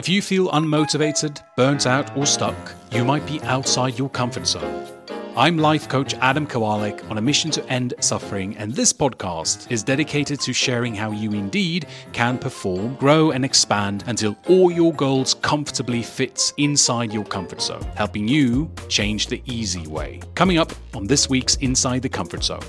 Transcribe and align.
If 0.00 0.08
you 0.08 0.22
feel 0.22 0.48
unmotivated, 0.48 1.42
burnt 1.58 1.86
out, 1.86 2.16
or 2.16 2.24
stuck, 2.24 2.72
you 2.90 3.04
might 3.04 3.26
be 3.26 3.38
outside 3.42 3.98
your 3.98 4.08
comfort 4.08 4.46
zone. 4.46 4.88
I'm 5.36 5.58
life 5.58 5.90
coach 5.90 6.14
Adam 6.14 6.46
Kawalec 6.46 7.10
on 7.10 7.18
a 7.18 7.20
mission 7.20 7.50
to 7.50 7.66
end 7.66 7.92
suffering, 8.00 8.56
and 8.56 8.72
this 8.72 8.94
podcast 8.94 9.70
is 9.70 9.82
dedicated 9.82 10.40
to 10.40 10.54
sharing 10.54 10.94
how 10.94 11.10
you 11.10 11.32
indeed 11.32 11.86
can 12.14 12.38
perform, 12.38 12.94
grow, 12.94 13.32
and 13.32 13.44
expand 13.44 14.04
until 14.06 14.38
all 14.48 14.70
your 14.70 14.94
goals 14.94 15.34
comfortably 15.34 16.02
fits 16.02 16.54
inside 16.56 17.12
your 17.12 17.26
comfort 17.26 17.60
zone, 17.60 17.82
helping 17.94 18.26
you 18.26 18.70
change 18.88 19.26
the 19.26 19.42
easy 19.44 19.86
way. 19.86 20.22
Coming 20.34 20.56
up 20.56 20.72
on 20.94 21.08
this 21.08 21.28
week's 21.28 21.56
Inside 21.56 22.00
the 22.00 22.08
Comfort 22.08 22.42
Zone. 22.42 22.64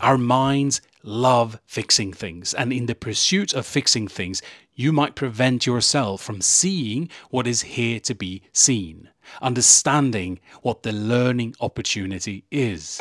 Our 0.00 0.16
minds 0.16 0.80
love 1.06 1.58
fixing 1.66 2.12
things, 2.12 2.54
and 2.54 2.72
in 2.72 2.86
the 2.86 2.94
pursuit 2.94 3.52
of 3.52 3.66
fixing 3.66 4.08
things, 4.08 4.42
you 4.74 4.92
might 4.92 5.14
prevent 5.14 5.66
yourself 5.66 6.20
from 6.20 6.40
seeing 6.40 7.08
what 7.30 7.46
is 7.46 7.62
here 7.62 8.00
to 8.00 8.14
be 8.14 8.42
seen, 8.52 9.08
understanding 9.40 10.40
what 10.62 10.82
the 10.82 10.92
learning 10.92 11.54
opportunity 11.60 12.44
is. 12.50 13.00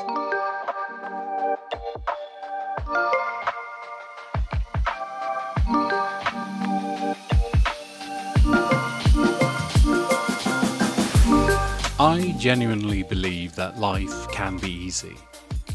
I 12.00 12.36
genuinely 12.38 13.04
believe 13.04 13.56
that 13.56 13.80
life 13.80 14.28
can 14.30 14.58
be 14.58 14.70
easy. 14.70 15.16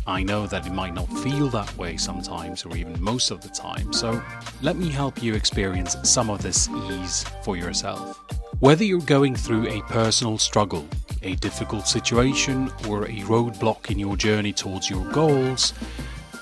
I 0.08 0.22
know 0.22 0.46
that 0.46 0.66
it 0.66 0.72
might 0.72 0.94
not 0.94 1.06
feel 1.18 1.48
that 1.50 1.76
way 1.76 1.98
sometimes 1.98 2.64
or 2.64 2.74
even 2.74 2.98
most 2.98 3.30
of 3.30 3.42
the 3.42 3.50
time, 3.50 3.92
so 3.92 4.22
let 4.62 4.76
me 4.76 4.88
help 4.88 5.22
you 5.22 5.34
experience 5.34 5.96
some 6.02 6.30
of 6.30 6.40
this 6.40 6.66
ease 6.88 7.24
for 7.44 7.58
yourself. 7.58 8.18
Whether 8.60 8.84
you're 8.84 9.02
going 9.02 9.36
through 9.36 9.68
a 9.68 9.82
personal 9.82 10.38
struggle, 10.38 10.88
a 11.20 11.34
difficult 11.34 11.86
situation, 11.86 12.72
or 12.88 13.04
a 13.04 13.20
roadblock 13.28 13.90
in 13.90 13.98
your 13.98 14.16
journey 14.16 14.50
towards 14.50 14.88
your 14.88 15.04
goals, 15.12 15.74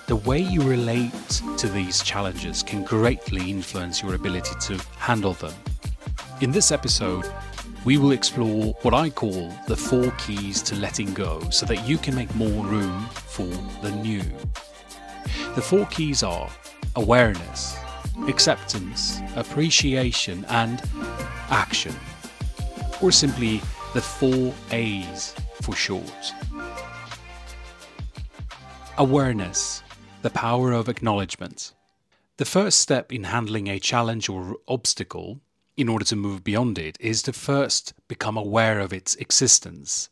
the 0.07 0.15
way 0.15 0.39
you 0.39 0.63
relate 0.63 1.43
to 1.59 1.67
these 1.67 2.05
challenges 2.05 2.63
can 2.63 2.85
greatly 2.85 3.51
influence 3.51 4.01
your 4.01 4.15
ability 4.15 4.55
to 4.61 4.81
handle 4.97 5.33
them. 5.33 5.55
In 6.41 6.53
this 6.53 6.71
episode, 6.71 7.27
we 7.87 7.97
will 7.99 8.11
explore 8.11 8.75
what 8.83 8.93
I 8.93 9.09
call 9.09 9.55
the 9.69 9.77
four 9.77 10.11
keys 10.19 10.61
to 10.63 10.75
letting 10.75 11.15
go 11.15 11.49
so 11.51 11.65
that 11.67 11.87
you 11.87 11.99
can 11.99 12.17
make 12.17 12.35
more 12.35 12.67
room 12.67 13.07
for 13.11 13.47
the 13.81 13.93
new. 13.93 14.25
The 15.55 15.63
four 15.63 15.87
keys 15.87 16.25
are 16.25 16.51
awareness, 16.97 17.77
acceptance, 18.27 19.21
appreciation, 19.37 20.45
and 20.49 20.83
action, 21.49 21.95
or 23.01 23.13
simply 23.13 23.59
the 23.95 24.03
four 24.03 24.53
A's 24.73 25.33
for 25.63 25.77
short. 25.77 26.35
Awareness, 28.99 29.85
the 30.23 30.31
power 30.31 30.73
of 30.73 30.89
acknowledgement. 30.89 31.73
The 32.39 32.47
first 32.47 32.81
step 32.81 33.13
in 33.13 33.23
handling 33.23 33.69
a 33.69 33.79
challenge 33.79 34.29
or 34.29 34.57
obstacle 34.67 35.41
in 35.77 35.89
order 35.89 36.05
to 36.07 36.17
move 36.17 36.43
beyond 36.43 36.79
it 36.79 36.97
is 37.01 37.23
to 37.23 37.33
first 37.33 37.93
become 38.09 38.37
aware 38.37 38.81
of 38.81 38.93
its 38.93 39.15
existence. 39.17 40.09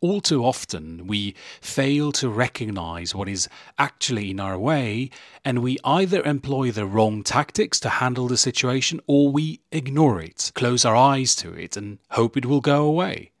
All 0.00 0.20
too 0.20 0.44
often, 0.44 1.08
we 1.08 1.34
fail 1.60 2.12
to 2.12 2.28
recognize 2.28 3.16
what 3.16 3.28
is 3.28 3.48
actually 3.78 4.30
in 4.30 4.38
our 4.38 4.56
way, 4.56 5.10
and 5.44 5.58
we 5.58 5.76
either 5.82 6.22
employ 6.22 6.70
the 6.70 6.86
wrong 6.86 7.24
tactics 7.24 7.80
to 7.80 7.88
handle 7.88 8.28
the 8.28 8.36
situation 8.36 9.00
or 9.08 9.32
we 9.32 9.60
ignore 9.72 10.22
it, 10.22 10.52
close 10.54 10.84
our 10.84 10.94
eyes 10.94 11.34
to 11.36 11.52
it, 11.52 11.76
and 11.76 11.98
hope 12.10 12.36
it 12.36 12.46
will 12.46 12.60
go 12.60 12.84
away. 12.84 13.32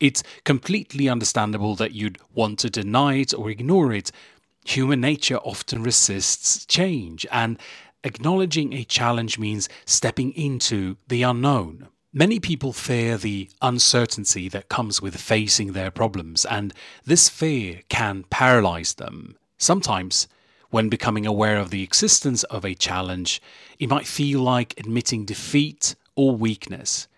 It's 0.00 0.24
completely 0.44 1.08
understandable 1.08 1.76
that 1.76 1.92
you'd 1.92 2.18
want 2.34 2.58
to 2.60 2.70
deny 2.70 3.14
it 3.14 3.32
or 3.32 3.48
ignore 3.48 3.92
it. 3.92 4.10
Human 4.64 5.00
nature 5.00 5.38
often 5.38 5.84
resists 5.84 6.66
change, 6.66 7.24
and 7.30 7.56
Acknowledging 8.08 8.72
a 8.72 8.84
challenge 8.84 9.38
means 9.38 9.68
stepping 9.84 10.32
into 10.32 10.96
the 11.08 11.22
unknown. 11.22 11.88
Many 12.10 12.40
people 12.40 12.72
fear 12.72 13.18
the 13.18 13.50
uncertainty 13.60 14.48
that 14.48 14.70
comes 14.70 15.02
with 15.02 15.20
facing 15.20 15.72
their 15.72 15.90
problems, 15.90 16.46
and 16.46 16.72
this 17.04 17.28
fear 17.28 17.82
can 17.90 18.24
paralyze 18.30 18.94
them. 18.94 19.36
Sometimes, 19.58 20.26
when 20.70 20.88
becoming 20.88 21.26
aware 21.26 21.58
of 21.58 21.68
the 21.68 21.82
existence 21.82 22.44
of 22.44 22.64
a 22.64 22.74
challenge, 22.74 23.42
it 23.78 23.90
might 23.90 24.06
feel 24.06 24.40
like 24.40 24.80
admitting 24.80 25.26
defeat 25.26 25.94
or 26.16 26.34
weakness. 26.34 27.08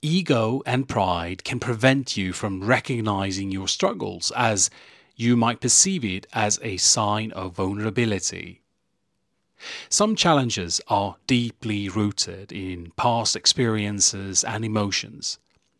Ego 0.00 0.62
and 0.64 0.88
pride 0.88 1.44
can 1.44 1.60
prevent 1.60 2.16
you 2.16 2.32
from 2.32 2.64
recognizing 2.64 3.52
your 3.52 3.68
struggles, 3.68 4.32
as 4.34 4.70
you 5.16 5.36
might 5.36 5.60
perceive 5.60 6.02
it 6.02 6.26
as 6.32 6.58
a 6.62 6.78
sign 6.78 7.30
of 7.32 7.52
vulnerability. 7.52 8.62
Some 9.88 10.16
challenges 10.16 10.80
are 10.88 11.16
deeply 11.26 11.88
rooted 11.88 12.52
in 12.52 12.92
past 12.96 13.36
experiences 13.36 14.44
and 14.44 14.64
emotions. 14.64 15.38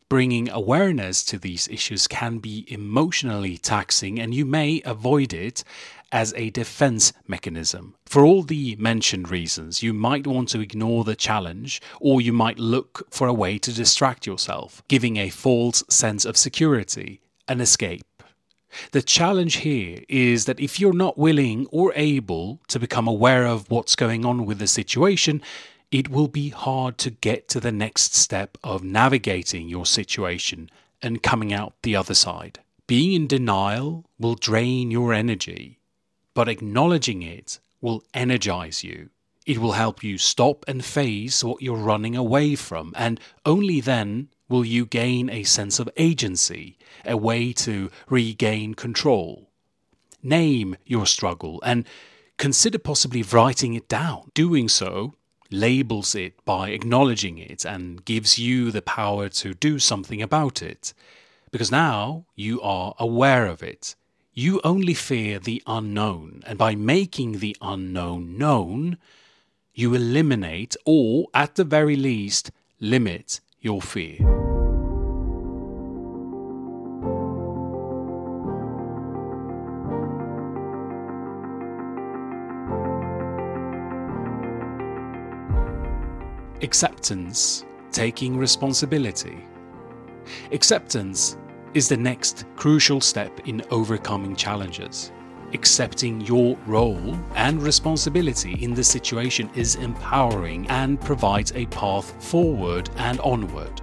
Bringing 0.09 0.49
awareness 0.51 1.25
to 1.25 1.39
these 1.39 1.67
issues 1.69 2.07
can 2.07 2.39
be 2.39 2.67
emotionally 2.69 3.57
taxing, 3.57 4.21
and 4.21 4.35
you 4.35 4.45
may 4.45 4.83
avoid 4.85 5.33
it 5.33 5.65
as 6.13 6.33
a 6.35 6.51
defense 6.51 7.13
mechanism. 7.27 7.95
For 8.07 8.25
all 8.25 8.43
the 8.45 8.77
mentioned 8.77 9.31
reasons, 9.31 9.83
you 9.83 9.93
might 9.93 10.27
want 10.27 10.51
to 10.51 10.61
ignore 10.61 11.03
the 11.03 11.17
challenge, 11.17 11.83
or 12.01 12.21
you 12.21 12.33
might 12.33 12.59
look 12.59 13.09
for 13.11 13.27
a 13.27 13.35
way 13.35 13.59
to 13.59 13.73
distract 13.73 14.27
yourself, 14.27 14.83
giving 14.87 15.17
a 15.17 15.31
false 15.31 15.83
sense 15.89 16.25
of 16.25 16.37
security, 16.37 17.21
an 17.49 17.61
escape. 17.61 18.05
The 18.93 19.03
challenge 19.03 19.57
here 19.57 20.01
is 20.09 20.45
that 20.47 20.61
if 20.61 20.81
you're 20.81 20.93
not 20.93 21.19
willing 21.19 21.67
or 21.71 21.93
able 21.95 22.61
to 22.69 22.79
become 22.79 23.09
aware 23.09 23.47
of 23.47 23.71
what's 23.71 23.97
going 23.97 24.25
on 24.25 24.47
with 24.47 24.59
the 24.59 24.67
situation, 24.67 25.43
it 25.91 26.09
will 26.09 26.29
be 26.29 26.49
hard 26.49 26.99
to 26.99 27.11
get 27.11 27.49
to 27.49 27.61
the 27.61 27.73
next 27.73 28.15
step 28.15 28.59
of 28.65 28.83
navigating 28.83 29.69
your 29.69 29.87
situation 29.87 30.71
and 31.01 31.23
coming 31.23 31.53
out 31.53 31.75
the 31.83 31.95
other 31.95 32.15
side. 32.15 32.59
Being 32.87 33.13
in 33.13 33.27
denial 33.27 34.05
will 34.19 34.35
drain 34.35 34.91
your 34.91 35.13
energy, 35.13 35.79
but 36.35 36.49
acknowledging 36.49 37.23
it 37.23 37.61
will 37.81 38.03
energize 38.13 38.83
you. 38.83 39.11
It 39.47 39.59
will 39.59 39.73
help 39.73 40.03
you 40.03 40.19
stop 40.19 40.65
and 40.67 40.85
face 40.85 41.45
what 41.45 41.63
you're 41.63 41.77
running 41.77 42.17
away 42.17 42.57
from, 42.57 42.93
and 42.97 43.21
only 43.45 43.81
then 43.81 44.29
will 44.49 44.65
you 44.65 44.87
gain 44.87 45.31
a 45.31 45.43
sense 45.43 45.79
of 45.79 45.89
agency, 45.97 46.77
a 47.05 47.17
way 47.17 47.53
to 47.53 47.91
regain 48.09 48.75
control. 48.75 49.49
Name 50.23 50.77
your 50.85 51.07
struggle 51.07 51.61
and 51.65 51.87
consider 52.39 52.79
possibly 52.79 53.23
writing 53.23 53.75
it 53.75 53.89
down. 53.89 54.31
Doing 54.35 54.69
so 54.69 55.15
labels 55.51 56.15
it 56.15 56.45
by 56.45 56.71
acknowledging 56.71 57.39
it 57.39 57.65
and 57.65 58.05
gives 58.05 58.39
you 58.39 58.71
the 58.71 58.83
power 58.83 59.29
to 59.29 59.55
do 59.55 59.79
something 59.79 60.21
about 60.23 60.63
it. 60.63 60.93
Because 61.51 61.71
now 61.71 62.25
you 62.35 62.61
are 62.63 62.95
aware 62.99 63.47
of 63.47 63.63
it. 63.63 63.95
You 64.33 64.61
only 64.65 64.95
fear 64.95 65.39
the 65.39 65.63
unknown, 65.65 66.43
and 66.45 66.59
by 66.59 66.75
making 66.75 67.39
the 67.39 67.57
unknown 67.61 68.37
known, 68.37 68.99
you 69.73 69.95
eliminate 69.95 70.77
or, 70.85 71.29
at 71.33 71.55
the 71.55 71.63
very 71.63 71.95
least, 71.95 72.51
limit 72.81 73.41
your 73.65 73.81
fear. 73.81 74.19
Acceptance, 86.63 87.65
taking 87.91 88.37
responsibility. 88.37 89.43
Acceptance 90.53 91.39
is 91.73 91.89
the 91.89 91.97
next 91.97 92.45
crucial 92.57 93.01
step 93.01 93.49
in 93.49 93.63
overcoming 93.71 94.37
challenges. 94.37 95.11
Accepting 95.55 96.21
your 96.23 96.59
role 96.67 97.17
and 97.37 97.63
responsibility 97.63 98.55
in 98.61 98.75
the 98.75 98.83
situation 98.83 99.49
is 99.55 99.77
empowering 99.77 100.67
and 100.69 101.01
provides 101.01 101.53
a 101.55 101.67
path 101.67 102.13
forward 102.23 102.91
and 102.97 103.21
onward. 103.21 103.81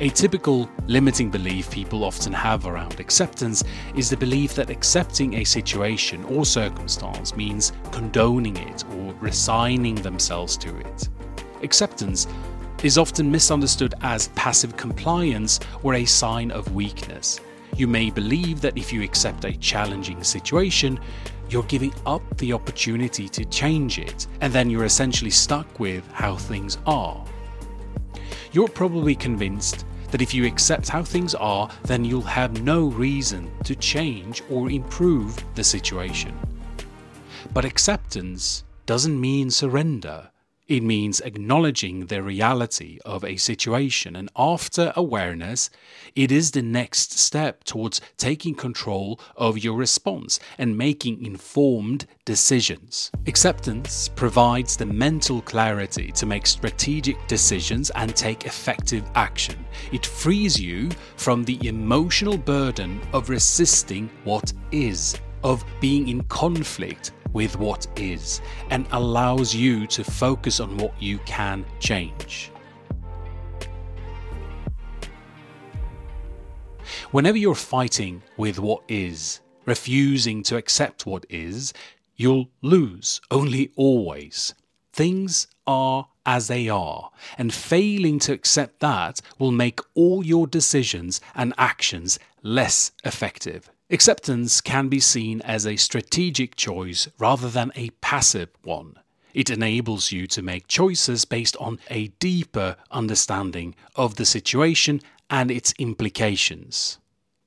A 0.00 0.10
typical 0.10 0.70
limiting 0.86 1.30
belief 1.30 1.70
people 1.70 2.04
often 2.04 2.32
have 2.34 2.66
around 2.66 3.00
acceptance 3.00 3.64
is 3.96 4.10
the 4.10 4.18
belief 4.18 4.54
that 4.54 4.68
accepting 4.68 5.34
a 5.36 5.44
situation 5.44 6.24
or 6.24 6.44
circumstance 6.44 7.34
means 7.34 7.72
condoning 7.90 8.58
it 8.58 8.84
or 8.94 9.14
resigning 9.14 9.94
themselves 9.94 10.58
to 10.58 10.76
it. 10.76 11.08
Acceptance 11.62 12.28
is 12.84 12.98
often 12.98 13.30
misunderstood 13.30 13.94
as 14.02 14.28
passive 14.36 14.76
compliance 14.76 15.58
or 15.82 15.94
a 15.94 16.04
sign 16.04 16.50
of 16.50 16.74
weakness. 16.74 17.40
You 17.76 17.86
may 17.86 18.10
believe 18.10 18.60
that 18.62 18.76
if 18.76 18.92
you 18.92 19.02
accept 19.02 19.44
a 19.44 19.56
challenging 19.58 20.24
situation, 20.24 20.98
you're 21.48 21.62
giving 21.64 21.94
up 22.04 22.22
the 22.36 22.52
opportunity 22.52 23.28
to 23.28 23.44
change 23.46 23.98
it, 23.98 24.26
and 24.40 24.52
then 24.52 24.68
you're 24.68 24.84
essentially 24.84 25.30
stuck 25.30 25.78
with 25.80 26.06
how 26.12 26.36
things 26.36 26.78
are. 26.86 27.24
you're 28.52 28.68
probably 28.68 29.14
convinced 29.14 29.84
that 30.10 30.22
if 30.22 30.32
you 30.32 30.46
accept 30.46 30.88
how 30.88 31.02
things 31.02 31.34
are, 31.34 31.68
then 31.84 32.04
you'll 32.04 32.22
have 32.22 32.62
no 32.62 32.88
reason 32.88 33.50
to 33.64 33.74
change 33.74 34.42
or 34.50 34.70
improve 34.70 35.36
the 35.54 35.64
situation. 35.64 36.36
But 37.52 37.64
acceptance 37.64 38.64
doesn't 38.86 39.20
mean 39.20 39.50
surrender. 39.50 40.30
It 40.68 40.82
means 40.82 41.20
acknowledging 41.22 42.06
the 42.06 42.22
reality 42.22 42.98
of 43.06 43.24
a 43.24 43.38
situation, 43.38 44.14
and 44.14 44.28
after 44.36 44.92
awareness, 44.96 45.70
it 46.14 46.30
is 46.30 46.50
the 46.50 46.60
next 46.60 47.18
step 47.18 47.64
towards 47.64 48.02
taking 48.18 48.54
control 48.54 49.18
of 49.34 49.56
your 49.56 49.78
response 49.78 50.38
and 50.58 50.76
making 50.76 51.24
informed 51.24 52.06
decisions. 52.26 53.10
Acceptance 53.26 54.08
provides 54.08 54.76
the 54.76 54.84
mental 54.84 55.40
clarity 55.40 56.12
to 56.12 56.26
make 56.26 56.46
strategic 56.46 57.16
decisions 57.28 57.88
and 57.94 58.14
take 58.14 58.44
effective 58.44 59.04
action. 59.14 59.64
It 59.90 60.04
frees 60.04 60.60
you 60.60 60.90
from 61.16 61.44
the 61.44 61.66
emotional 61.66 62.36
burden 62.36 63.00
of 63.14 63.30
resisting 63.30 64.10
what 64.24 64.52
is, 64.70 65.16
of 65.42 65.64
being 65.80 66.08
in 66.08 66.24
conflict 66.24 67.12
with 67.32 67.58
what 67.58 67.86
is 67.96 68.40
and 68.70 68.86
allows 68.92 69.54
you 69.54 69.86
to 69.88 70.04
focus 70.04 70.60
on 70.60 70.76
what 70.78 71.00
you 71.00 71.18
can 71.18 71.64
change. 71.80 72.50
Whenever 77.10 77.38
you're 77.38 77.54
fighting 77.54 78.22
with 78.36 78.58
what 78.58 78.82
is, 78.88 79.40
refusing 79.64 80.42
to 80.42 80.56
accept 80.56 81.06
what 81.06 81.24
is, 81.30 81.72
you'll 82.16 82.48
lose, 82.62 83.20
only 83.30 83.70
always. 83.76 84.54
Things 84.92 85.46
are 85.66 86.08
as 86.26 86.48
they 86.48 86.68
are, 86.68 87.10
and 87.38 87.54
failing 87.54 88.18
to 88.18 88.32
accept 88.32 88.80
that 88.80 89.20
will 89.38 89.50
make 89.50 89.80
all 89.94 90.24
your 90.24 90.46
decisions 90.46 91.20
and 91.34 91.54
actions 91.56 92.18
less 92.42 92.92
effective. 93.04 93.70
Acceptance 93.90 94.60
can 94.60 94.88
be 94.88 95.00
seen 95.00 95.40
as 95.42 95.66
a 95.66 95.76
strategic 95.76 96.56
choice 96.56 97.08
rather 97.18 97.48
than 97.48 97.72
a 97.74 97.88
passive 98.02 98.50
one. 98.62 98.98
It 99.32 99.48
enables 99.48 100.12
you 100.12 100.26
to 100.26 100.42
make 100.42 100.68
choices 100.68 101.24
based 101.24 101.56
on 101.56 101.78
a 101.88 102.08
deeper 102.20 102.76
understanding 102.90 103.74
of 103.96 104.16
the 104.16 104.26
situation 104.26 105.00
and 105.30 105.50
its 105.50 105.72
implications. 105.78 106.98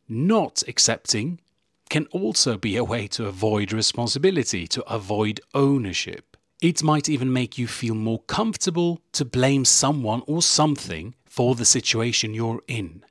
Not 0.09 0.63
accepting 0.67 1.39
can 1.89 2.07
also 2.07 2.57
be 2.57 2.75
a 2.75 2.83
way 2.83 3.05
to 3.09 3.27
avoid 3.27 3.71
responsibility, 3.71 4.65
to 4.65 4.83
avoid 4.91 5.41
ownership. 5.53 6.37
It 6.59 6.81
might 6.81 7.07
even 7.07 7.31
make 7.31 7.59
you 7.59 7.67
feel 7.67 7.93
more 7.93 8.21
comfortable 8.23 9.01
to 9.13 9.25
blame 9.25 9.63
someone 9.65 10.23
or 10.25 10.41
something 10.41 11.13
for 11.25 11.53
the 11.53 11.65
situation 11.65 12.33
you're 12.33 12.63
in. 12.67 13.03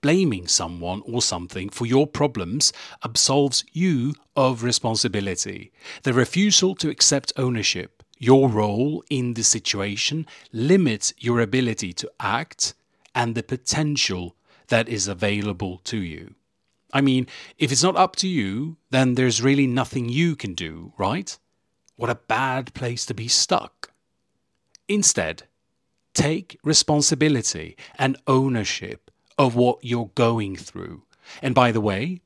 Blaming 0.00 0.46
someone 0.48 1.02
or 1.04 1.22
something 1.22 1.68
for 1.68 1.86
your 1.86 2.06
problems 2.06 2.72
absolves 3.04 3.64
you 3.72 4.14
of 4.36 4.62
responsibility. 4.62 5.72
The 6.02 6.12
refusal 6.12 6.74
to 6.76 6.90
accept 6.90 7.32
ownership, 7.36 8.02
your 8.18 8.48
role 8.48 9.04
in 9.10 9.34
the 9.34 9.44
situation, 9.44 10.26
limits 10.52 11.12
your 11.18 11.40
ability 11.40 11.92
to 11.94 12.10
act 12.20 12.74
and 13.14 13.34
the 13.34 13.42
potential 13.42 14.36
that 14.68 14.88
is 14.88 15.08
available 15.08 15.78
to 15.84 15.98
you. 15.98 16.34
I 16.92 17.00
mean, 17.00 17.26
if 17.58 17.70
it's 17.70 17.82
not 17.82 17.96
up 17.96 18.16
to 18.16 18.28
you, 18.28 18.76
then 18.90 19.14
there's 19.14 19.42
really 19.42 19.66
nothing 19.66 20.08
you 20.08 20.36
can 20.36 20.54
do, 20.54 20.92
right? 20.98 21.38
What 21.96 22.10
a 22.10 22.14
bad 22.14 22.74
place 22.74 23.06
to 23.06 23.14
be 23.14 23.28
stuck. 23.28 23.92
Instead, 24.88 25.44
take 26.14 26.58
responsibility 26.64 27.76
and 27.98 28.16
ownership 28.26 29.09
of 29.40 29.54
what 29.54 29.78
you're 29.82 30.10
going 30.14 30.54
through. 30.54 31.02
And 31.40 31.54
by 31.54 31.72
the 31.72 31.80
way, 31.80 32.20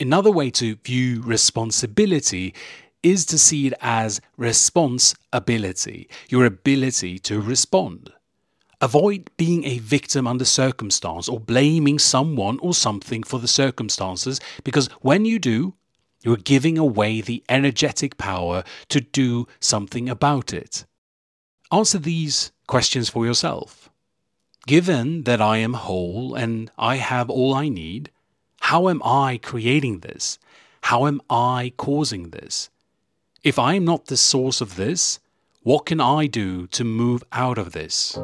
another 0.00 0.30
way 0.30 0.48
to 0.52 0.76
view 0.76 1.20
responsibility 1.20 2.54
is 3.02 3.26
to 3.26 3.36
see 3.36 3.66
it 3.66 3.74
as 3.82 4.22
responsibility, 4.38 6.08
your 6.30 6.46
ability 6.46 7.18
to 7.18 7.42
respond. 7.42 8.10
Avoid 8.80 9.30
being 9.36 9.64
a 9.64 9.80
victim 9.80 10.26
under 10.26 10.46
circumstance 10.46 11.28
or 11.28 11.38
blaming 11.38 11.98
someone 11.98 12.58
or 12.60 12.72
something 12.72 13.22
for 13.22 13.38
the 13.38 13.48
circumstances 13.48 14.40
because 14.64 14.88
when 15.02 15.26
you 15.26 15.38
do, 15.38 15.74
you're 16.22 16.38
giving 16.38 16.78
away 16.78 17.20
the 17.20 17.44
energetic 17.50 18.16
power 18.16 18.64
to 18.88 19.02
do 19.02 19.46
something 19.60 20.08
about 20.08 20.54
it. 20.54 20.86
Answer 21.70 21.98
these 21.98 22.50
questions 22.66 23.10
for 23.10 23.26
yourself. 23.26 23.85
Given 24.66 25.22
that 25.22 25.40
I 25.40 25.58
am 25.58 25.74
whole 25.74 26.34
and 26.34 26.72
I 26.76 26.96
have 26.96 27.30
all 27.30 27.54
I 27.54 27.68
need, 27.68 28.10
how 28.62 28.88
am 28.88 29.00
I 29.04 29.38
creating 29.40 30.00
this? 30.00 30.40
How 30.82 31.06
am 31.06 31.20
I 31.30 31.72
causing 31.76 32.30
this? 32.30 32.68
If 33.44 33.60
I 33.60 33.74
am 33.74 33.84
not 33.84 34.06
the 34.06 34.16
source 34.16 34.60
of 34.60 34.74
this, 34.74 35.20
what 35.62 35.86
can 35.86 36.00
I 36.00 36.26
do 36.26 36.66
to 36.68 36.82
move 36.82 37.22
out 37.30 37.58
of 37.58 37.70
this? 37.74 38.18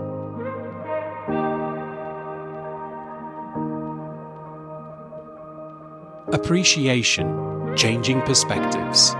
Appreciation, 6.33 7.77
changing 7.77 8.21
perspectives. 8.23 9.15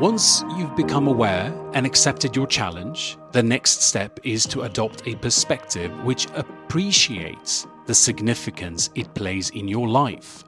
Once 0.00 0.42
you've 0.56 0.74
become 0.76 1.06
aware 1.06 1.52
and 1.74 1.86
accepted 1.86 2.34
your 2.34 2.46
challenge, 2.46 3.16
the 3.32 3.42
next 3.42 3.82
step 3.82 4.18
is 4.24 4.44
to 4.46 4.62
adopt 4.62 5.06
a 5.06 5.14
perspective 5.16 5.92
which 6.04 6.26
appreciates 6.34 7.66
the 7.86 7.94
significance 7.94 8.90
it 8.94 9.12
plays 9.14 9.50
in 9.50 9.68
your 9.68 9.88
life. 9.88 10.44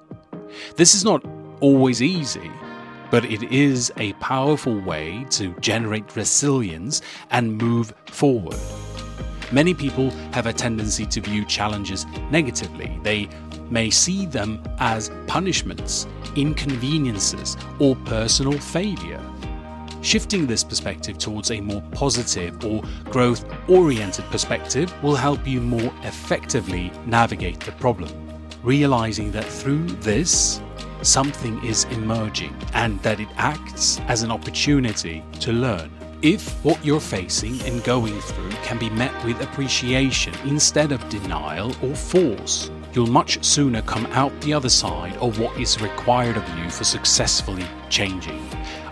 This 0.77 0.95
is 0.95 1.05
not 1.05 1.25
always 1.61 2.03
easy, 2.03 2.51
but 3.11 3.25
it 3.25 3.43
is 3.53 3.93
a 3.97 4.13
powerful 4.15 4.81
way 4.81 5.25
to 5.31 5.55
generate 5.61 6.17
resilience 6.17 7.01
and 7.31 7.57
move 7.57 7.93
forward. 8.07 8.57
Many 9.55 9.73
people 9.73 10.11
have 10.33 10.47
a 10.47 10.53
tendency 10.53 11.07
to 11.07 11.21
view 11.21 11.45
challenges 11.45 12.07
negatively. 12.29 12.99
They 13.05 13.29
may 13.71 13.89
see 13.89 14.27
them 14.27 14.61
as 14.81 15.13
punishments, 15.29 16.09
inconveniences, 16.35 17.57
or 17.79 17.95
personal 18.05 18.59
failure. 18.59 19.23
Shifting 20.03 20.49
this 20.49 20.65
perspective 20.65 21.19
towards 21.19 21.53
a 21.53 21.61
more 21.61 21.83
positive 21.93 22.65
or 22.65 22.83
growth 23.05 23.45
oriented 23.69 24.25
perspective 24.25 24.93
will 25.05 25.15
help 25.15 25.47
you 25.47 25.61
more 25.61 25.95
effectively 26.03 26.91
navigate 27.07 27.61
the 27.61 27.73
problem. 27.73 28.11
Realizing 28.65 29.31
that 29.31 29.45
through 29.45 29.87
this, 30.01 30.61
something 31.03 31.65
is 31.65 31.85
emerging 31.93 32.57
and 32.73 33.01
that 33.05 33.21
it 33.21 33.29
acts 33.37 34.01
as 34.09 34.25
an 34.25 34.33
opportunity 34.33 35.23
to 35.39 35.53
learn. 35.53 35.93
If 36.25 36.65
what 36.65 36.83
you're 36.83 37.01
facing 37.01 37.61
and 37.67 37.85
going 37.85 38.19
through 38.19 38.49
can 38.63 38.79
be 38.79 38.89
met 38.89 39.13
with 39.27 39.43
appreciation 39.43 40.33
instead 40.47 40.91
of 40.91 41.07
denial 41.11 41.77
or 41.83 41.95
force, 41.95 42.71
you'll 42.95 43.09
much 43.09 43.45
sooner 43.45 43.83
come 43.83 44.07
out 44.07 44.33
the 44.41 44.55
other 44.55 44.71
side 44.71 45.15
of 45.19 45.39
what 45.39 45.55
is 45.61 45.83
required 45.83 46.39
of 46.39 46.59
you 46.59 46.71
for 46.71 46.83
successfully 46.83 47.67
changing. 47.91 48.43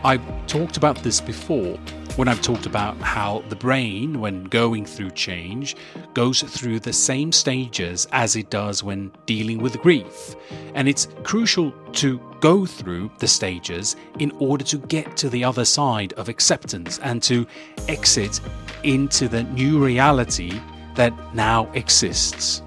I've 0.04 0.20
talked 0.46 0.76
about 0.76 0.98
this 0.98 1.22
before 1.22 1.78
when 2.16 2.28
I've 2.28 2.42
talked 2.42 2.66
about 2.66 2.98
how 2.98 3.42
the 3.48 3.56
brain, 3.56 4.20
when 4.20 4.44
going 4.44 4.84
through 4.84 5.12
change, 5.12 5.76
goes 6.12 6.42
through 6.42 6.80
the 6.80 6.92
same 6.92 7.32
stages 7.32 8.06
as 8.12 8.36
it 8.36 8.50
does 8.50 8.84
when 8.84 9.10
dealing 9.24 9.62
with 9.62 9.80
grief. 9.80 10.36
And 10.74 10.88
it's 10.88 11.08
crucial 11.22 11.72
to 11.92 12.20
go 12.40 12.66
through 12.66 13.10
the 13.18 13.28
stages 13.28 13.96
in 14.18 14.30
order 14.32 14.64
to 14.64 14.78
get 14.78 15.16
to 15.18 15.30
the 15.30 15.42
other 15.42 15.64
side 15.64 16.12
of 16.14 16.28
acceptance 16.28 16.98
and 16.98 17.22
to 17.22 17.46
exit 17.88 18.40
into 18.82 19.26
the 19.28 19.44
new 19.44 19.82
reality 19.82 20.60
that 20.96 21.14
now 21.34 21.70
exists. 21.72 22.62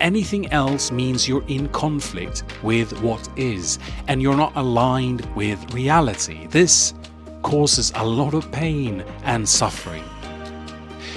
Anything 0.00 0.50
else 0.52 0.90
means 0.90 1.28
you're 1.28 1.46
in 1.46 1.68
conflict 1.68 2.42
with 2.62 3.00
what 3.00 3.28
is, 3.36 3.78
and 4.08 4.20
you're 4.20 4.36
not 4.36 4.52
aligned 4.56 5.24
with 5.36 5.72
reality. 5.72 6.48
This 6.48 6.92
causes 7.46 7.92
a 7.94 8.04
lot 8.04 8.34
of 8.34 8.50
pain 8.50 9.04
and 9.22 9.48
suffering. 9.48 10.02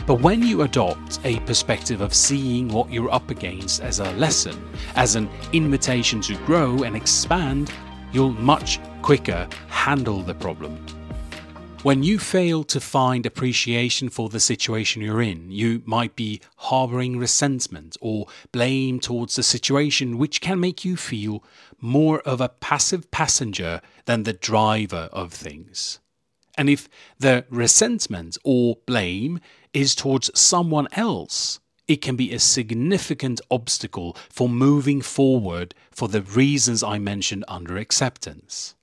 But 0.06 0.22
when 0.22 0.44
you 0.44 0.62
adopt 0.62 1.20
a 1.24 1.40
perspective 1.40 2.02
of 2.02 2.14
seeing 2.14 2.68
what 2.68 2.92
you're 2.92 3.12
up 3.12 3.32
against 3.32 3.82
as 3.82 4.00
a 4.00 4.12
lesson, 4.12 4.56
as 4.96 5.16
an 5.16 5.28
invitation 5.54 6.22
to 6.22 6.36
grow 6.46 6.84
and 6.84 6.96
expand, 6.96 7.74
you'll 8.14 8.34
much 8.34 8.80
quicker 9.02 9.48
handle 9.70 10.22
the 10.22 10.36
problem. 10.36 10.86
When 11.82 12.04
you 12.04 12.20
fail 12.20 12.64
to 12.66 12.80
find 12.80 13.26
appreciation 13.26 14.10
for 14.10 14.30
the 14.30 14.40
situation 14.40 15.02
you're 15.02 15.24
in, 15.24 15.50
you 15.50 15.82
might 15.86 16.16
be 16.16 16.42
harboring 16.58 17.18
resentment 17.18 17.98
or 18.02 18.28
blame 18.52 19.00
towards 19.00 19.36
the 19.36 19.42
situation, 19.42 20.20
which 20.20 20.42
can 20.42 20.60
make 20.60 20.86
you 20.86 20.96
feel 20.96 21.44
more 21.82 22.20
of 22.20 22.40
a 22.40 22.50
passive 22.50 23.10
passenger 23.10 23.82
than 24.06 24.24
the 24.24 24.34
driver 24.34 25.10
of 25.12 25.34
things. 25.34 26.00
And 26.60 26.70
if 26.70 26.90
the 27.18 27.46
resentment 27.50 28.38
or 28.44 28.80
blame 28.86 29.40
is 29.74 29.96
towards 29.96 30.30
someone 30.38 30.90
else, 30.92 31.62
it 31.88 32.02
can 32.02 32.18
be 32.18 32.34
a 32.34 32.40
significant 32.40 33.40
obstacle 33.50 34.18
for 34.30 34.50
moving 34.50 35.02
forward 35.02 35.74
for 35.90 36.10
the 36.10 36.22
reasons 36.22 36.84
I 36.84 37.00
mentioned 37.00 37.46
under 37.48 37.78
acceptance. 37.78 38.76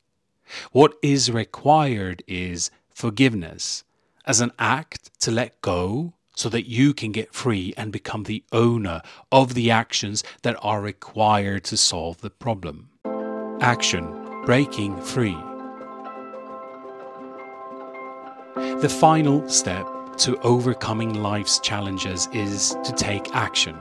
What 0.72 0.94
is 1.02 1.30
required 1.30 2.22
is 2.26 2.70
forgiveness 2.94 3.84
as 4.24 4.40
an 4.40 4.52
act 4.58 5.10
to 5.20 5.30
let 5.30 5.60
go 5.60 6.14
so 6.34 6.48
that 6.48 6.70
you 6.70 6.94
can 6.94 7.12
get 7.12 7.34
free 7.34 7.74
and 7.76 7.92
become 7.92 8.22
the 8.22 8.42
owner 8.52 9.02
of 9.30 9.52
the 9.52 9.70
actions 9.70 10.24
that 10.40 10.56
are 10.62 10.80
required 10.80 11.64
to 11.64 11.76
solve 11.76 12.22
the 12.22 12.30
problem. 12.30 12.88
Action 13.60 14.42
breaking 14.46 14.98
free. 15.02 15.36
The 18.56 18.88
final 18.88 19.46
step 19.50 19.86
to 20.16 20.38
overcoming 20.38 21.12
life's 21.22 21.58
challenges 21.58 22.26
is 22.32 22.74
to 22.84 22.92
take 22.96 23.34
action. 23.36 23.76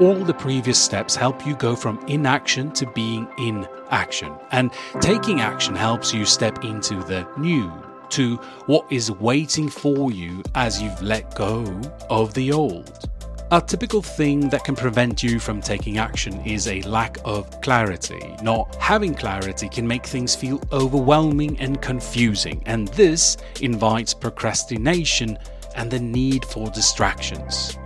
All 0.00 0.14
the 0.14 0.32
previous 0.32 0.80
steps 0.80 1.16
help 1.16 1.44
you 1.44 1.56
go 1.56 1.74
from 1.74 1.98
inaction 2.06 2.70
to 2.72 2.86
being 2.92 3.26
in 3.36 3.66
action, 3.90 4.32
and 4.52 4.70
taking 5.00 5.40
action 5.40 5.74
helps 5.74 6.14
you 6.14 6.24
step 6.24 6.64
into 6.64 7.02
the 7.02 7.26
new, 7.36 7.72
to 8.10 8.36
what 8.66 8.86
is 8.92 9.10
waiting 9.10 9.68
for 9.68 10.12
you 10.12 10.44
as 10.54 10.80
you've 10.80 11.02
let 11.02 11.34
go 11.34 11.64
of 12.08 12.32
the 12.34 12.52
old. 12.52 13.09
A 13.52 13.60
typical 13.60 14.00
thing 14.00 14.48
that 14.50 14.62
can 14.62 14.76
prevent 14.76 15.24
you 15.24 15.40
from 15.40 15.60
taking 15.60 15.98
action 15.98 16.40
is 16.46 16.68
a 16.68 16.82
lack 16.82 17.18
of 17.24 17.60
clarity. 17.62 18.36
Not 18.44 18.76
having 18.76 19.12
clarity 19.12 19.68
can 19.68 19.88
make 19.88 20.06
things 20.06 20.36
feel 20.36 20.62
overwhelming 20.70 21.58
and 21.58 21.82
confusing, 21.82 22.62
and 22.66 22.86
this 22.88 23.38
invites 23.60 24.14
procrastination 24.14 25.36
and 25.74 25.90
the 25.90 25.98
need 25.98 26.44
for 26.44 26.70
distractions. 26.70 27.76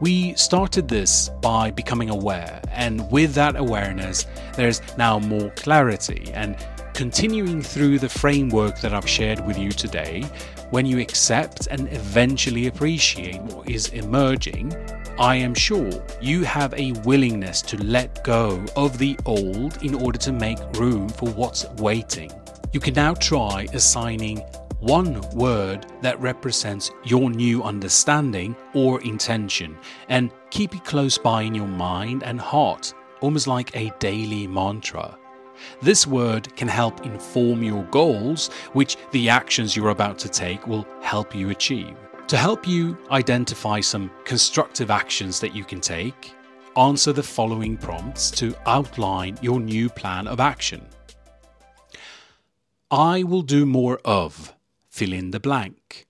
We 0.00 0.32
started 0.32 0.88
this 0.88 1.28
by 1.42 1.70
becoming 1.70 2.08
aware, 2.08 2.62
and 2.70 3.10
with 3.10 3.34
that 3.34 3.54
awareness, 3.54 4.24
there's 4.54 4.80
now 4.96 5.18
more 5.18 5.50
clarity. 5.56 6.30
And 6.32 6.56
continuing 6.94 7.60
through 7.60 7.98
the 7.98 8.08
framework 8.08 8.80
that 8.80 8.94
I've 8.94 9.08
shared 9.08 9.46
with 9.46 9.58
you 9.58 9.72
today, 9.72 10.24
when 10.70 10.86
you 10.86 11.00
accept 11.00 11.66
and 11.70 11.92
eventually 11.92 12.66
appreciate 12.66 13.40
what 13.42 13.68
is 13.68 13.88
emerging, 13.88 14.74
I 15.18 15.34
am 15.36 15.54
sure 15.54 15.90
you 16.20 16.44
have 16.44 16.72
a 16.74 16.92
willingness 17.04 17.60
to 17.62 17.76
let 17.82 18.22
go 18.22 18.64
of 18.76 18.98
the 18.98 19.18
old 19.24 19.82
in 19.82 19.94
order 19.94 20.18
to 20.18 20.32
make 20.32 20.58
room 20.74 21.08
for 21.08 21.28
what's 21.30 21.66
waiting. 21.78 22.30
You 22.72 22.80
can 22.80 22.94
now 22.94 23.14
try 23.14 23.66
assigning 23.72 24.42
one 24.80 25.20
word 25.30 25.86
that 26.02 26.20
represents 26.20 26.92
your 27.04 27.30
new 27.30 27.64
understanding 27.64 28.54
or 28.74 29.02
intention 29.02 29.76
and 30.08 30.30
keep 30.50 30.74
it 30.74 30.84
close 30.84 31.18
by 31.18 31.42
in 31.42 31.54
your 31.54 31.66
mind 31.66 32.22
and 32.22 32.38
heart, 32.40 32.94
almost 33.20 33.48
like 33.48 33.74
a 33.74 33.92
daily 33.98 34.46
mantra. 34.46 35.17
This 35.80 36.06
word 36.06 36.54
can 36.56 36.68
help 36.68 37.04
inform 37.04 37.62
your 37.62 37.84
goals, 37.84 38.48
which 38.72 38.96
the 39.12 39.28
actions 39.28 39.76
you're 39.76 39.90
about 39.90 40.18
to 40.20 40.28
take 40.28 40.66
will 40.66 40.86
help 41.00 41.34
you 41.34 41.50
achieve. 41.50 41.96
To 42.28 42.36
help 42.36 42.68
you 42.68 42.98
identify 43.10 43.80
some 43.80 44.10
constructive 44.24 44.90
actions 44.90 45.40
that 45.40 45.54
you 45.54 45.64
can 45.64 45.80
take, 45.80 46.34
answer 46.76 47.12
the 47.12 47.22
following 47.22 47.76
prompts 47.76 48.30
to 48.32 48.54
outline 48.66 49.38
your 49.40 49.60
new 49.60 49.88
plan 49.88 50.28
of 50.28 50.38
action. 50.38 50.86
I 52.90 53.22
will 53.22 53.42
do 53.42 53.66
more 53.66 54.00
of, 54.04 54.54
fill 54.88 55.12
in 55.12 55.30
the 55.30 55.40
blank. 55.40 56.06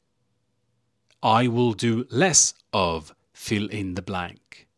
I 1.23 1.49
will 1.49 1.73
do 1.73 2.07
less 2.11 2.55
of, 2.73 3.15
fill 3.33 3.69
in 3.69 3.95
the 3.95 4.03
blank. 4.03 4.69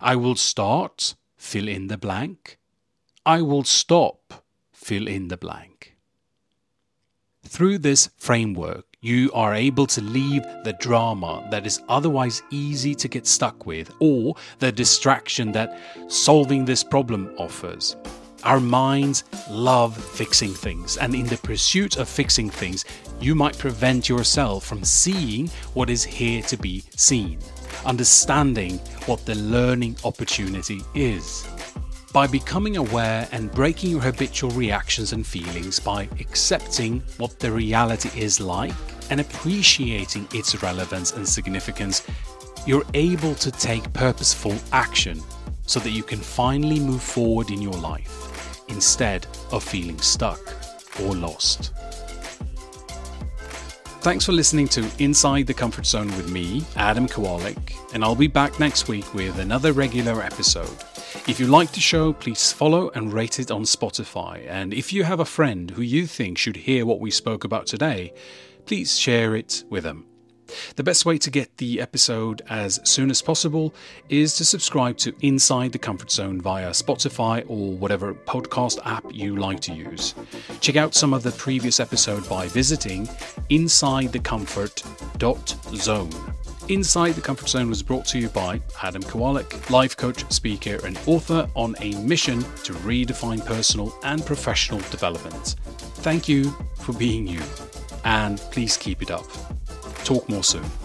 I 0.00 0.16
will 0.16 0.34
start, 0.34 1.14
fill 1.36 1.68
in 1.68 1.88
the 1.88 1.98
blank. 1.98 2.58
I 3.30 3.42
will 3.42 3.62
stop, 3.62 4.42
fill 4.72 5.06
in 5.06 5.28
the 5.28 5.36
blank. 5.36 5.94
Through 7.46 7.78
this 7.78 8.10
framework, 8.16 8.86
you 9.00 9.30
are 9.32 9.54
able 9.54 9.86
to 9.86 10.00
leave 10.00 10.42
the 10.64 10.76
drama 10.80 11.46
that 11.52 11.64
is 11.64 11.80
otherwise 11.88 12.42
easy 12.50 12.92
to 12.96 13.06
get 13.06 13.28
stuck 13.28 13.66
with 13.66 13.94
or 14.00 14.34
the 14.58 14.72
distraction 14.72 15.52
that 15.52 15.78
solving 16.08 16.64
this 16.64 16.82
problem 16.82 17.32
offers. 17.38 17.94
Our 18.42 18.58
minds 18.58 19.22
love 19.48 19.96
fixing 19.96 20.52
things, 20.52 20.96
and 20.96 21.14
in 21.14 21.26
the 21.26 21.36
pursuit 21.36 21.98
of 21.98 22.08
fixing 22.08 22.50
things, 22.50 22.84
you 23.20 23.36
might 23.36 23.56
prevent 23.56 24.08
yourself 24.08 24.64
from 24.64 24.82
seeing 24.82 25.46
what 25.74 25.88
is 25.88 26.02
here 26.02 26.42
to 26.50 26.56
be 26.56 26.82
seen, 26.96 27.38
understanding 27.86 28.78
what 29.06 29.24
the 29.24 29.36
learning 29.36 29.98
opportunity 30.02 30.80
is 30.96 31.46
by 32.12 32.26
becoming 32.26 32.76
aware 32.76 33.28
and 33.30 33.52
breaking 33.52 33.90
your 33.90 34.00
habitual 34.00 34.50
reactions 34.50 35.12
and 35.12 35.24
feelings 35.24 35.78
by 35.78 36.08
accepting 36.18 37.00
what 37.18 37.38
the 37.38 37.50
reality 37.50 38.10
is 38.20 38.40
like 38.40 38.74
and 39.10 39.20
appreciating 39.20 40.26
its 40.34 40.60
relevance 40.62 41.12
and 41.12 41.28
significance, 41.28 42.02
you're 42.66 42.84
able 42.94 43.34
to 43.36 43.50
take 43.52 43.92
purposeful 43.92 44.54
action 44.72 45.20
so 45.66 45.78
that 45.80 45.90
you 45.90 46.02
can 46.02 46.18
finally 46.18 46.80
move 46.80 47.02
forward 47.02 47.50
in 47.50 47.62
your 47.62 47.74
life 47.74 48.60
instead 48.68 49.26
of 49.52 49.62
feeling 49.62 49.98
stuck 50.00 50.40
or 51.02 51.14
lost. 51.14 51.72
Thanks 54.02 54.24
for 54.24 54.32
listening 54.32 54.66
to 54.68 54.90
Inside 54.98 55.46
the 55.46 55.52
Comfort 55.52 55.84
Zone 55.84 56.06
with 56.16 56.32
me, 56.32 56.64
Adam 56.74 57.06
Kawalec, 57.06 57.74
and 57.92 58.02
I'll 58.02 58.14
be 58.14 58.28
back 58.28 58.58
next 58.58 58.88
week 58.88 59.12
with 59.12 59.38
another 59.38 59.74
regular 59.74 60.22
episode. 60.22 60.74
If 61.28 61.38
you 61.38 61.46
like 61.46 61.70
the 61.72 61.80
show, 61.80 62.14
please 62.14 62.50
follow 62.50 62.88
and 62.94 63.12
rate 63.12 63.38
it 63.38 63.50
on 63.50 63.64
Spotify. 63.64 64.48
And 64.48 64.72
if 64.72 64.90
you 64.90 65.04
have 65.04 65.20
a 65.20 65.26
friend 65.26 65.70
who 65.70 65.82
you 65.82 66.06
think 66.06 66.38
should 66.38 66.56
hear 66.56 66.86
what 66.86 66.98
we 66.98 67.10
spoke 67.10 67.44
about 67.44 67.66
today, 67.66 68.14
please 68.64 68.98
share 68.98 69.36
it 69.36 69.64
with 69.68 69.84
them. 69.84 70.09
The 70.76 70.82
best 70.82 71.06
way 71.06 71.18
to 71.18 71.30
get 71.30 71.58
the 71.58 71.80
episode 71.80 72.42
as 72.48 72.80
soon 72.84 73.10
as 73.10 73.22
possible 73.22 73.72
is 74.08 74.34
to 74.36 74.44
subscribe 74.44 74.96
to 74.98 75.14
Inside 75.20 75.72
the 75.72 75.78
Comfort 75.78 76.10
Zone 76.10 76.40
via 76.40 76.70
Spotify 76.70 77.44
or 77.48 77.72
whatever 77.72 78.14
podcast 78.14 78.78
app 78.84 79.04
you 79.10 79.36
like 79.36 79.60
to 79.60 79.72
use. 79.72 80.14
Check 80.60 80.76
out 80.76 80.94
some 80.94 81.14
of 81.14 81.22
the 81.22 81.32
previous 81.32 81.80
episode 81.80 82.28
by 82.28 82.48
visiting 82.48 83.06
insidethecomfort.zone. 83.50 86.10
Inside 86.68 87.14
the 87.14 87.20
Comfort 87.20 87.48
Zone 87.48 87.68
was 87.68 87.82
brought 87.82 88.06
to 88.06 88.18
you 88.20 88.28
by 88.28 88.60
Adam 88.80 89.02
Kawalec, 89.02 89.70
life 89.70 89.96
coach, 89.96 90.30
speaker, 90.30 90.78
and 90.86 90.96
author 91.06 91.50
on 91.56 91.74
a 91.80 91.96
mission 92.02 92.44
to 92.62 92.74
redefine 92.74 93.44
personal 93.44 93.92
and 94.04 94.24
professional 94.24 94.78
development. 94.90 95.56
Thank 95.96 96.28
you 96.28 96.54
for 96.76 96.92
being 96.92 97.26
you, 97.26 97.42
and 98.04 98.38
please 98.52 98.76
keep 98.76 99.02
it 99.02 99.10
up. 99.10 99.26
Talk 100.04 100.28
more 100.28 100.42
soon. 100.42 100.79